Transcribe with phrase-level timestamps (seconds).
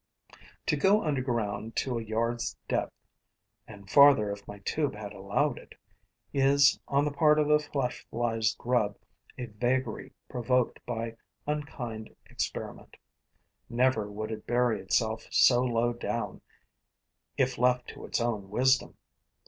[0.65, 2.95] To go underground to a yard's depth
[3.67, 5.75] and farther if my tube had allowed it
[6.33, 8.97] is on the part of the Flesh fly's grub
[9.37, 12.97] a vagary provoked by unkind experiment:
[13.69, 16.41] never would it bury itself so low down,
[17.37, 18.97] if left to its own wisdom.